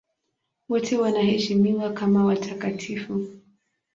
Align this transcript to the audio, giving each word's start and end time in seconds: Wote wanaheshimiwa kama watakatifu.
Wote 0.69 0.97
wanaheshimiwa 0.97 1.93
kama 1.93 2.25
watakatifu. 2.25 3.25